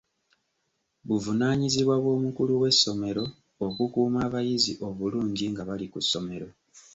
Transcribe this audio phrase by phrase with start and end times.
[1.07, 3.23] Buvunaanyizibwa bw'omukulu w'essomero
[3.65, 6.47] okukuuma abayizi obulungi nga bali ku ssomero.